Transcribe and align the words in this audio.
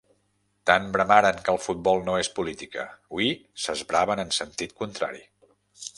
Tant 0.69 0.87
bramaren 0.95 1.41
que 1.49 1.53
el 1.53 1.59
futbol 1.65 2.01
no 2.09 2.17
és 2.21 2.31
política, 2.39 2.85
hui 3.19 3.29
s'esbraven 3.67 4.25
en 4.25 4.37
sentit 4.39 4.75
contrari... 4.83 5.23